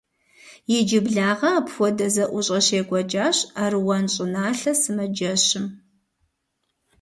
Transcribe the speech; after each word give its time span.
Иджыблагъэ 0.77 1.49
апхуэдэ 1.59 2.07
зэӀущӀэ 2.15 2.59
щекӀуэкӀащ 2.65 3.37
Аруан 3.63 4.05
щӀыналъэ 4.13 4.73
сымаджэщым. 4.81 5.65